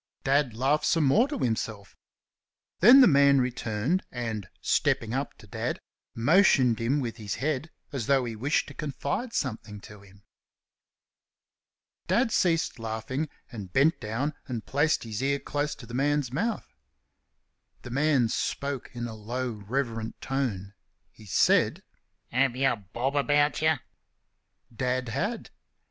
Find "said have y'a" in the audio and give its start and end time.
21.27-22.75